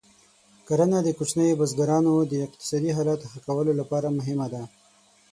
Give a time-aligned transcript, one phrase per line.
[0.67, 4.63] کرنه د کوچنیو بزګرانو د اقتصادي حالت ښه کولو لپاره مهمه ده.